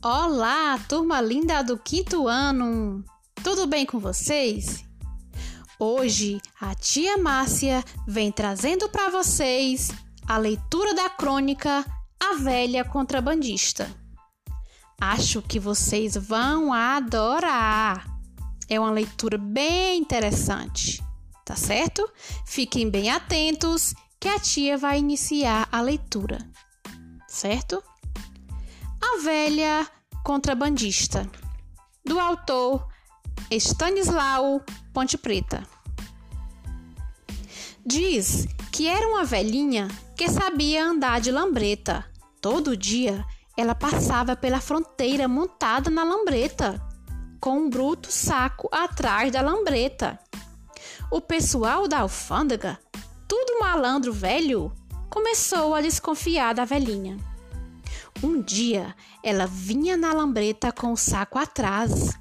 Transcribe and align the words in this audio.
Olá, 0.00 0.78
turma 0.88 1.20
linda 1.20 1.60
do 1.60 1.76
quinto 1.76 2.28
ano! 2.28 3.04
Tudo 3.42 3.66
bem 3.66 3.84
com 3.84 3.98
vocês? 3.98 4.84
Hoje 5.76 6.40
a 6.60 6.72
tia 6.72 7.18
Márcia 7.18 7.84
vem 8.06 8.30
trazendo 8.30 8.88
para 8.88 9.10
vocês 9.10 9.90
a 10.24 10.38
leitura 10.38 10.94
da 10.94 11.10
crônica 11.10 11.84
A 12.20 12.36
Velha 12.36 12.84
Contrabandista. 12.84 13.92
Acho 15.00 15.42
que 15.42 15.58
vocês 15.58 16.16
vão 16.16 16.72
adorar! 16.72 18.06
É 18.68 18.78
uma 18.78 18.92
leitura 18.92 19.36
bem 19.36 19.98
interessante, 19.98 21.02
tá 21.44 21.56
certo? 21.56 22.08
Fiquem 22.46 22.88
bem 22.88 23.10
atentos 23.10 23.94
que 24.20 24.28
a 24.28 24.38
tia 24.38 24.78
vai 24.78 25.00
iniciar 25.00 25.68
a 25.72 25.80
leitura, 25.80 26.38
certo? 27.26 27.82
A 29.10 29.22
Velha 29.22 29.86
Contrabandista, 30.22 31.26
do 32.04 32.20
autor 32.20 32.86
Stanislau 33.50 34.62
Ponte 34.92 35.16
Preta. 35.16 35.66
Diz 37.86 38.46
que 38.70 38.86
era 38.86 39.08
uma 39.08 39.24
velhinha 39.24 39.88
que 40.14 40.28
sabia 40.28 40.84
andar 40.84 41.22
de 41.22 41.30
lambreta. 41.30 42.04
Todo 42.38 42.76
dia 42.76 43.24
ela 43.56 43.74
passava 43.74 44.36
pela 44.36 44.60
fronteira 44.60 45.26
montada 45.26 45.88
na 45.88 46.04
lambreta, 46.04 46.78
com 47.40 47.60
um 47.60 47.70
bruto 47.70 48.12
saco 48.12 48.68
atrás 48.70 49.32
da 49.32 49.40
lambreta. 49.40 50.18
O 51.10 51.18
pessoal 51.18 51.88
da 51.88 52.00
alfândega, 52.00 52.78
tudo 53.26 53.58
malandro 53.58 54.12
velho, 54.12 54.70
começou 55.08 55.74
a 55.74 55.80
desconfiar 55.80 56.54
da 56.54 56.66
velhinha. 56.66 57.27
Um 58.22 58.42
dia, 58.42 58.96
ela 59.22 59.46
vinha 59.46 59.96
na 59.96 60.12
lambreta 60.12 60.72
com 60.72 60.92
o 60.92 60.96
saco 60.96 61.38
atrás. 61.38 62.18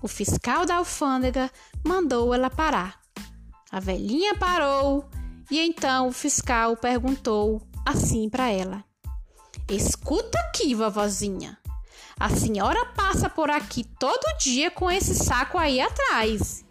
O 0.00 0.08
fiscal 0.08 0.64
da 0.64 0.76
alfândega 0.76 1.50
mandou 1.86 2.32
ela 2.32 2.48
parar. 2.48 2.98
A 3.70 3.78
velhinha 3.78 4.34
parou 4.36 5.06
e 5.50 5.60
então 5.60 6.08
o 6.08 6.12
fiscal 6.12 6.74
perguntou 6.76 7.60
assim 7.84 8.30
para 8.30 8.48
ela: 8.48 8.82
Escuta 9.68 10.38
aqui, 10.40 10.74
vovozinha. 10.74 11.58
A 12.18 12.30
senhora 12.30 12.86
passa 12.86 13.28
por 13.28 13.50
aqui 13.50 13.84
todo 13.84 14.38
dia 14.38 14.70
com 14.70 14.90
esse 14.90 15.14
saco 15.14 15.58
aí 15.58 15.80
atrás. 15.80 16.64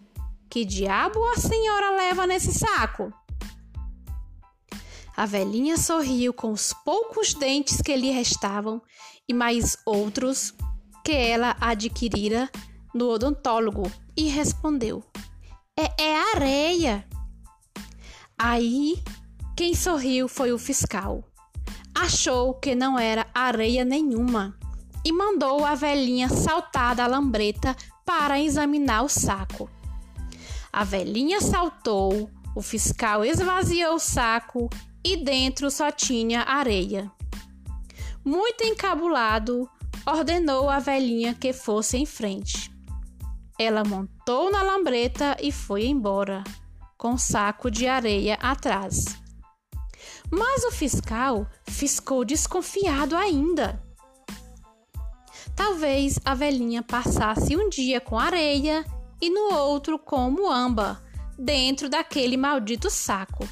Que 0.50 0.66
diabo 0.66 1.24
a 1.30 1.36
senhora 1.36 1.92
leva 1.92 2.26
nesse 2.26 2.52
saco? 2.52 3.14
A 5.18 5.26
velhinha 5.26 5.78
sorriu 5.78 6.34
com 6.34 6.52
os 6.52 6.74
poucos 6.84 7.34
dentes 7.34 7.82
que 7.82 7.96
lhe 7.96 8.12
restavam 8.12 8.82
e 9.28 9.34
mais 9.34 9.78
outros 9.86 10.54
que 11.06 11.14
ela 11.14 11.56
adquirira 11.62 12.50
no 12.94 13.10
odontólogo 13.10 13.90
e 14.18 14.28
respondeu: 14.28 15.04
É, 15.78 16.04
é 16.04 16.22
areia. 16.34 17.08
Aí 18.38 19.02
quem 19.56 19.74
sorriu 19.74 20.28
foi 20.28 20.52
o 20.52 20.58
fiscal. 20.58 21.24
Achou 21.94 22.54
que 22.56 22.76
não 22.76 23.00
era 23.00 23.26
areia 23.34 23.86
nenhuma 23.86 24.60
e 25.06 25.14
mandou 25.14 25.64
a 25.64 25.76
velhinha 25.76 26.28
saltar 26.28 26.94
da 26.94 27.08
lambreta 27.08 27.74
para 28.06 28.38
examinar 28.38 29.04
o 29.04 29.08
saco. 29.08 29.70
A 30.74 30.84
velhinha 30.84 31.40
saltou, 31.40 32.30
o 32.54 32.62
fiscal 32.62 33.24
esvaziou 33.24 33.96
o 33.96 34.00
saco 34.00 34.70
e 35.06 35.16
dentro 35.16 35.70
só 35.70 35.92
tinha 35.92 36.42
areia. 36.42 37.12
Muito 38.26 38.64
encabulado, 38.64 39.70
ordenou 40.04 40.68
a 40.68 40.80
velhinha 40.80 41.36
que 41.36 41.54
fosse 41.54 41.96
em 41.96 42.08
frente. 42.08 42.72
Ela 43.60 43.84
montou 43.84 44.52
na 44.52 44.64
lambreta 44.64 45.38
e 45.40 45.52
foi 45.52 45.86
embora, 45.86 46.44
com 46.98 47.20
saco 47.20 47.70
de 47.70 47.88
areia 47.88 48.34
atrás. 48.42 49.06
Mas 50.32 50.64
o 50.64 50.72
fiscal 50.72 51.48
ficou 51.70 52.26
desconfiado 52.26 53.16
ainda. 53.16 53.80
Talvez 55.56 56.20
a 56.26 56.34
velhinha 56.34 56.82
passasse 56.82 57.56
um 57.56 57.70
dia 57.70 58.02
com 58.02 58.18
areia 58.18 58.84
e 59.22 59.30
no 59.30 59.54
outro 59.54 60.00
com 60.00 60.32
muamba, 60.32 61.00
dentro 61.38 61.88
daquele 61.88 62.36
maldito 62.36 62.90
saco. 62.90 63.48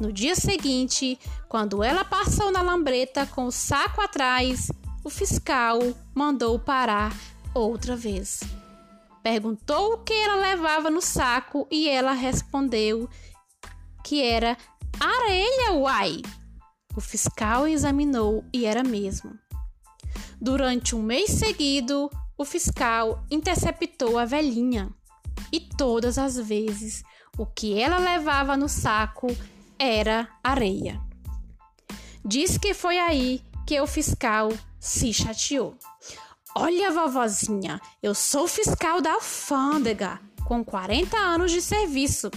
No 0.00 0.12
dia 0.12 0.34
seguinte, 0.34 1.18
quando 1.48 1.82
ela 1.82 2.04
passou 2.04 2.50
na 2.50 2.62
lambreta 2.62 3.26
com 3.26 3.46
o 3.46 3.52
saco 3.52 4.00
atrás, 4.00 4.70
o 5.04 5.10
fiscal 5.10 5.78
mandou 6.14 6.58
parar 6.58 7.14
outra 7.54 7.94
vez. 7.94 8.40
Perguntou 9.22 9.94
o 9.94 9.98
que 9.98 10.12
ela 10.12 10.36
levava 10.36 10.90
no 10.90 11.00
saco 11.00 11.66
e 11.70 11.88
ela 11.88 12.12
respondeu 12.12 13.08
que 14.02 14.22
era 14.22 14.56
areia, 14.98 15.72
uai. 15.72 16.22
O 16.96 17.00
fiscal 17.00 17.68
examinou 17.68 18.44
e 18.52 18.66
era 18.66 18.82
mesmo. 18.82 19.38
Durante 20.40 20.96
um 20.96 21.02
mês 21.02 21.30
seguido, 21.30 22.10
o 22.36 22.44
fiscal 22.44 23.24
interceptou 23.30 24.18
a 24.18 24.24
velhinha 24.24 24.90
e 25.52 25.60
todas 25.60 26.18
as 26.18 26.36
vezes 26.36 27.04
o 27.38 27.46
que 27.46 27.78
ela 27.78 27.98
levava 27.98 28.56
no 28.56 28.68
saco 28.68 29.28
era 29.82 30.28
areia. 30.44 31.00
Diz 32.24 32.56
que 32.56 32.72
foi 32.72 33.00
aí 33.00 33.42
que 33.66 33.80
o 33.80 33.86
fiscal 33.86 34.52
se 34.78 35.12
chateou. 35.12 35.76
Olha, 36.54 36.92
vovozinha, 36.92 37.80
eu 38.00 38.14
sou 38.14 38.46
fiscal 38.46 39.00
da 39.00 39.14
alfândega, 39.14 40.20
com 40.44 40.64
40 40.64 41.16
anos 41.16 41.50
de 41.50 41.60
serviço. 41.60 42.30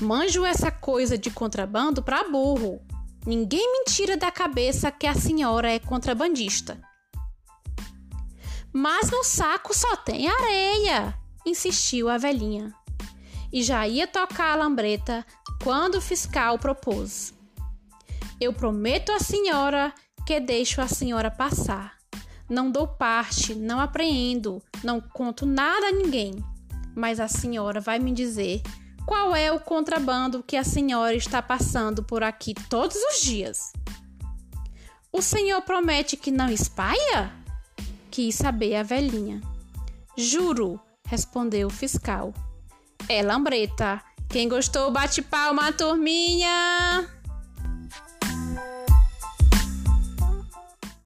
Manjo 0.00 0.44
essa 0.44 0.70
coisa 0.70 1.18
de 1.18 1.30
contrabando 1.32 2.00
para 2.00 2.28
burro. 2.28 2.80
Ninguém 3.26 3.72
me 3.72 3.84
tira 3.86 4.16
da 4.16 4.30
cabeça 4.30 4.92
que 4.92 5.08
a 5.08 5.14
senhora 5.14 5.72
é 5.72 5.80
contrabandista. 5.80 6.80
Mas 8.72 9.10
no 9.10 9.24
saco 9.24 9.74
só 9.74 9.96
tem 9.96 10.28
areia, 10.28 11.18
insistiu 11.44 12.08
a 12.08 12.18
velhinha. 12.18 12.72
E 13.54 13.62
já 13.62 13.86
ia 13.86 14.04
tocar 14.08 14.50
a 14.50 14.56
lambreta 14.56 15.24
quando 15.62 15.94
o 15.94 16.00
fiscal 16.00 16.58
propôs: 16.58 17.32
Eu 18.40 18.52
prometo 18.52 19.12
à 19.12 19.20
senhora 19.20 19.94
que 20.26 20.40
deixo 20.40 20.80
a 20.80 20.88
senhora 20.88 21.30
passar. 21.30 21.96
Não 22.50 22.68
dou 22.68 22.88
parte, 22.88 23.54
não 23.54 23.78
apreendo, 23.78 24.60
não 24.82 25.00
conto 25.00 25.46
nada 25.46 25.86
a 25.86 25.92
ninguém. 25.92 26.34
Mas 26.96 27.20
a 27.20 27.28
senhora 27.28 27.80
vai 27.80 28.00
me 28.00 28.10
dizer 28.10 28.60
qual 29.06 29.36
é 29.36 29.52
o 29.52 29.60
contrabando 29.60 30.42
que 30.42 30.56
a 30.56 30.64
senhora 30.64 31.14
está 31.14 31.40
passando 31.40 32.02
por 32.02 32.24
aqui 32.24 32.54
todos 32.68 32.96
os 32.96 33.22
dias. 33.22 33.72
O 35.12 35.22
senhor 35.22 35.62
promete 35.62 36.16
que 36.16 36.32
não 36.32 36.50
espalha? 36.50 37.32
Quis 38.10 38.34
saber 38.34 38.74
a 38.74 38.82
velhinha. 38.82 39.40
Juro, 40.16 40.80
respondeu 41.06 41.68
o 41.68 41.70
fiscal. 41.70 42.34
É 43.08 43.22
lambreta 43.22 44.02
quem 44.34 44.48
gostou, 44.48 44.90
bate 44.90 45.22
palma, 45.22 45.72
turminha! 45.72 47.08